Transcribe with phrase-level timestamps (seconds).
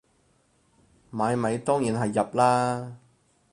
[1.11, 2.93] 買米當然係入喇